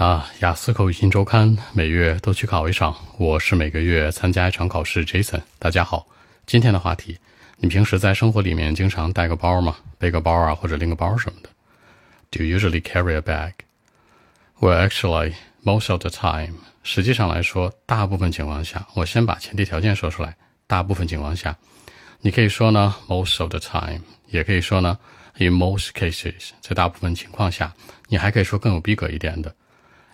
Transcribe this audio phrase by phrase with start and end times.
[0.00, 5.04] 啊，雅思口语新周刊每月都去考一场，我是每个月参加一场考试。
[5.04, 6.06] Jason，大家好。
[6.46, 7.18] 今天的话题，
[7.58, 9.76] 你平时在生活里面经常带个包吗？
[9.98, 11.50] 背个包啊，或者拎个包什么的
[12.30, 13.52] ？Do you usually carry a bag?
[14.58, 16.54] Well, actually, most of the time.
[16.82, 20.34] 实际上来说，大部分情况下，我先把前提条件说出来。
[20.66, 21.54] 大部分情况下，
[22.22, 24.98] 你可以说呢，most of the time，也可以说呢
[25.34, 27.74] ，in most cases，在大部分情况下，
[28.08, 29.54] 你还可以说更有逼格一点的。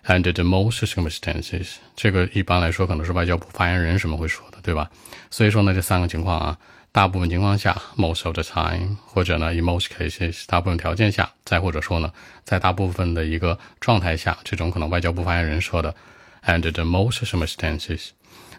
[0.07, 4.89] Under the most circumstances，这个一般来说可能是外交部发言人什么会说的，对吧？
[5.29, 6.57] 所以说呢，这三个情况啊，
[6.93, 12.09] 大部分情况下，most of the time，或者呢，in most cases，大部分条件下，再或者说呢，
[12.45, 15.93] 在大部分的一个状态下，这种可能外交部发言人说的
[16.45, 18.11] ，under the most circumstances。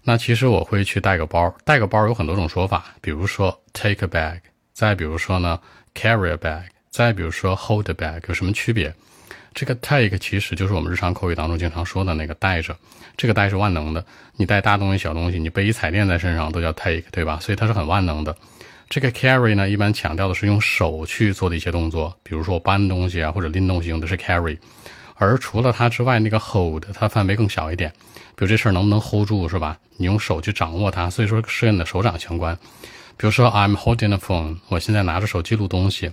[0.02, 4.40] 那其实我会去带个包，带个包有很多种说法，比如说 take a bag，
[4.74, 5.58] 再比如说呢
[5.94, 8.94] carry a bag，再比如说 hold a bag，有什么区别？
[9.54, 12.76] 这个 take 其实就是我们日常口语当中经常说的那个带着，
[13.16, 14.04] 这个带是万能的，
[14.36, 17.38] 你带大东西、小东西，你背一彩电在身上都叫 take，对吧？
[17.40, 18.36] 所以它是很万能的。
[18.88, 24.56] 这个 carry 呢，一般强调的是用手去做的一些动作，比如说搬东西啊或者拎东西用的是 carry。
[25.16, 27.92] 而除了它之外，那个 hold 它范围更小一点，
[28.36, 29.76] 比如这事儿能不能 hold 住，是吧？
[29.96, 32.56] 你用手去掌握它，所以说是跟你的手掌相关。
[33.16, 36.12] 比如说 I'm holding a phone，我现在拿着手机录东西。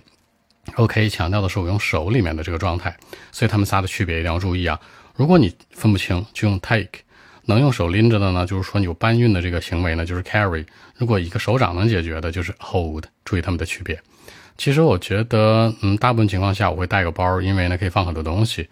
[0.75, 2.95] OK，强调的是我用手里面的这个状态，
[3.31, 4.79] 所以他们仨的区别一定要注意啊。
[5.15, 6.99] 如果你分不清，就用 take。
[7.47, 10.65] 能用手拎着的呢，就是说你有搬运的这个行为呢，就是 carry。
[10.97, 13.05] 如果一个手掌能解决的，就是 hold。
[13.23, 14.01] 注意它们的区别。
[14.57, 18.67] 其实我觉得，嗯，大部分情况下我会带个包，因为呢可以放很多东西。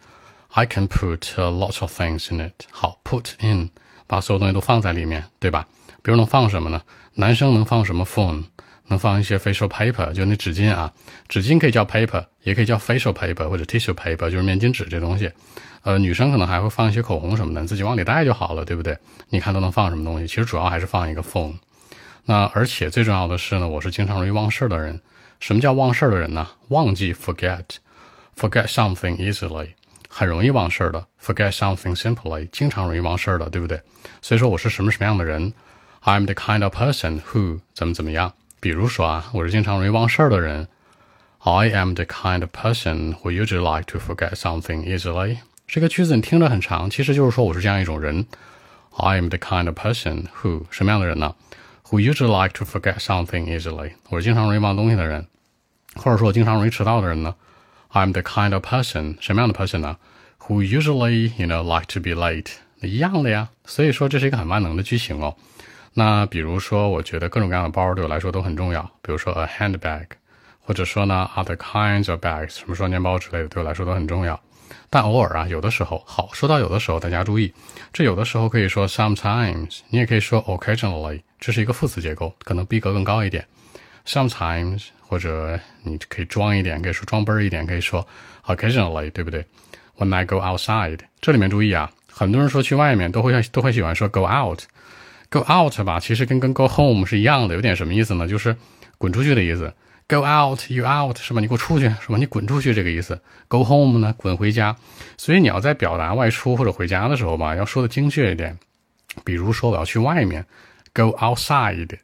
[0.50, 2.66] I can put lots of things in it。
[2.72, 3.70] 好，put in，
[4.08, 5.68] 把所有东西都放在里面，对吧？
[6.02, 6.82] 比如能放什么呢？
[7.14, 8.44] 男生能放什么 phone？
[8.88, 10.92] 能放一些 facial paper，就那纸巾啊，
[11.28, 15.32] 纸巾可以叫 paper，也可以叫 facial paper 或者 tissue paper，就是面巾纸这东西。
[15.84, 18.98] 呃，女生可能还会放一些口红什么的，自己往里带就好了，对不对？
[19.30, 20.28] 你看都能放什么东西？
[20.28, 21.56] 其实主要还是放一个 phone。
[22.26, 25.00] 那而且最重要的是呢，我是经常容易忘事儿的人。
[25.42, 26.48] 什么叫忘事儿的人呢？
[26.70, 29.72] 忘记 forget，forget something easily，
[30.08, 33.82] 很容易忘事儿的；forget something simply，经常容易忘事儿的，对不对？
[34.22, 35.52] 所以说我是什么什么样的人
[36.04, 38.32] ？I'm the kind of person who 怎么怎么样。
[38.63, 40.69] 比如说啊，我是经常容易忘事儿的人。
[41.41, 45.39] I am the kind of person who usually like to forget something easily。
[45.67, 48.27] 这个句子你听着很长，其实就是说我是这样一种人。
[48.97, 51.35] I am the kind of person who 什么样的人呢？
[51.91, 53.93] Who usually like to forget something easily。
[54.09, 55.27] 我是经常容易忘东西的人，
[55.95, 57.35] 或者说我经常容易迟到的人呢？
[57.91, 59.97] I am the kind of person 什么样的 person 呢？
[60.41, 62.53] Who usually you know like to be late。
[62.81, 65.37] 一样的呀，所以说这是一个很万能的句型哦。
[65.94, 68.82] 那比如说，我觉得各种各样的包对我来说都很重要。
[69.02, 70.08] 比如说 a handbag，
[70.60, 74.40] 或者说呢 other kinds of bags，什么双肩包之类的，对我来说都很重要。
[74.90, 77.54] 但偶尔啊，有的时候，好，说到有的时候，大家注意，
[77.92, 83.46] 这有的时候可以说 sometimes，你也可以说 occasionally，这是一个副词结构，可能逼格更高一点。
[84.06, 88.06] sometimes，或者你可以装一点，可以说装杯一点，可以说
[88.46, 89.46] occasionally，对不对
[89.98, 94.62] ？When I go outside，这里面注意啊，很多人说去外面都会都会喜欢说 go out。
[95.34, 98.28] Go out 吧，其实跟跟 go home 是一样的，有点什么意思呢？
[98.28, 98.56] 就是
[99.00, 99.74] 滚出去的意思。
[100.08, 101.42] Go out, you out 是吧？
[101.42, 102.18] 你给我出去是吧？
[102.18, 103.20] 你滚出去这个意思。
[103.48, 104.76] Go home 呢，滚回家。
[105.18, 108.60] 所以你要在表达外出或者回家的时候吧，要说的精确一点。
[109.26, 110.46] 比如说我要去外面
[110.94, 111.98] ，go outside，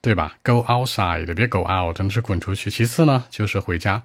[0.00, 2.70] 对吧？Go outside，别 go out，真的是滚出去。
[2.70, 4.02] 其次呢，就是回家。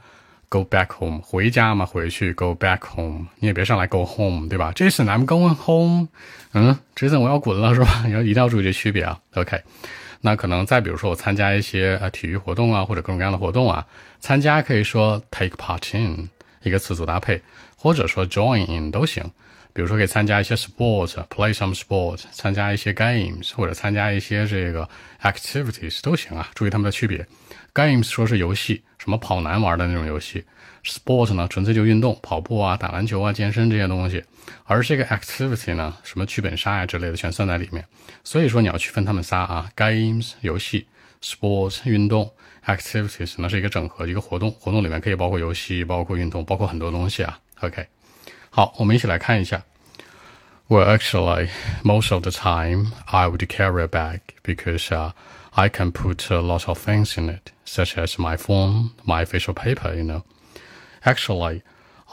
[0.49, 2.33] Go back home，回家嘛，回去。
[2.33, 6.07] Go back home，你也别上来 Go home，对吧？Jason，I'm going home。
[6.53, 8.05] 嗯，Jason，我要滚了，是吧？
[8.11, 9.19] 要一定要注意这区别啊。
[9.35, 9.61] OK，
[10.21, 13.85] 那可能再比如说，我参加一些呃体育活动啊，或者各种各样的活动啊，
[14.19, 16.27] 参加可以说 take part in，
[16.63, 17.39] 一个词组搭配，
[17.77, 19.23] 或者说 join in 都行。
[19.73, 24.87] 比如说可以参加一些 sport，play some sport，参加一些 games，或者参加一些这个
[25.21, 26.49] activities 都行啊。
[26.55, 27.25] 注意它们的区别。
[27.73, 30.43] Games 说是游戏，什么跑男玩的那种游戏
[30.83, 34.23] ；Sport 呢，纯粹就运动，跑步啊、打篮球啊、健身这些东西。
[34.65, 37.85] 而这个 Activity 呢，什么剧本杀呀之类的，全算在里面。
[38.23, 40.87] 所以说你要区分他们仨啊：Games 游戏
[41.21, 42.33] ，Sport 运动
[42.65, 47.39] ，Activities 呢是一个整合一个活动，活动里面可以包括游戏、包括运动、包括很多东西啊。
[47.61, 47.85] OK，
[48.50, 49.64] 好，我们一起来看一下。
[50.68, 51.50] Well, actually,
[51.82, 55.12] most of the time I would carry a bag because uh.
[55.56, 59.54] I can put a lot of things in it, such as my phone, my facial
[59.54, 60.24] paper, you know.
[61.04, 61.62] Actually,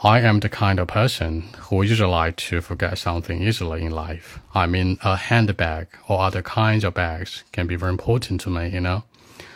[0.04, 4.38] I am the kind of person who usually like to forget something easily in life.
[4.54, 8.68] I mean, a handbag or other kinds of bags can be very important to me,
[8.68, 9.02] you know.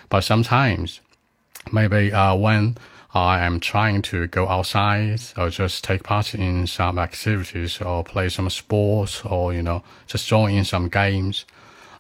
[0.09, 1.01] But sometimes,
[1.71, 2.77] maybe uh, when
[3.14, 8.30] I am trying to go outside or just take part in some activities or play
[8.30, 11.46] some sports or, you know, just join in some games.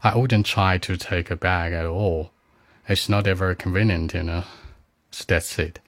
[0.03, 2.31] I wouldn't try to take a bag at all.
[2.87, 4.43] It's not ever convenient, you know.
[5.11, 5.79] So that's it.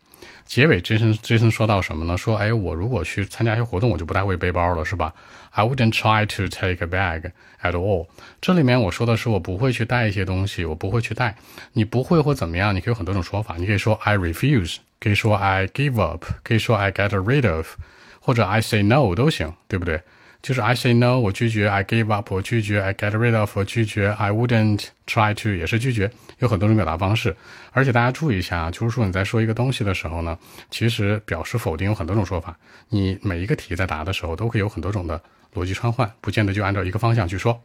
[0.46, 2.18] 结尾，Jason Jason 说到什么呢？
[2.18, 5.14] 说，哎，我如果去参加一些活动，我就不太会背包了，是吧
[5.52, 7.31] ？I wouldn't try to take a bag
[7.62, 8.08] at all。
[8.42, 11.36] 这里面我说的是我不会去带一些东西，我不会去带。
[11.74, 12.75] 你不会或怎么样？
[12.75, 13.56] 你可以有很多种说法。
[13.58, 17.75] 你可以说 I refuse，可以说 I give up，可以说 I get rid of，
[18.20, 20.02] 或者 I say no 都行，对不对？
[20.44, 26.12] 就是 I say no，我拒绝；I give up，我拒绝；I get rid of，我拒绝；I wouldn't try to，也是拒绝。
[26.40, 27.34] 有很多种表达方式，
[27.72, 30.38] 而且大家注意一下啊，就是说你在说一个东西的时候呢，
[30.69, 32.57] 其实表示否定有很多种说法。
[32.90, 35.24] 你每一个题在答的时候都可以有很多种的
[35.54, 37.62] 逻辑穿换，不见得就按照一个方向去说。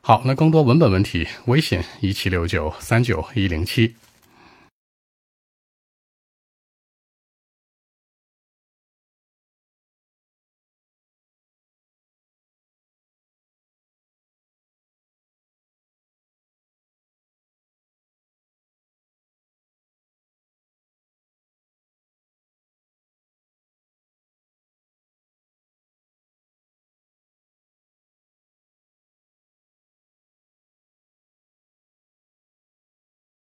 [0.00, 3.94] 好，那更多文本问题，微信一七六九三九一零七。